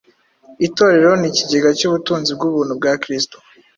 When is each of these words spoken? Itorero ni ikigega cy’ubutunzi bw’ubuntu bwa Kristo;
Itorero 0.65 1.11
ni 1.17 1.27
ikigega 1.29 1.69
cy’ubutunzi 1.77 2.31
bw’ubuntu 2.37 2.71
bwa 2.79 2.93
Kristo; 3.01 3.37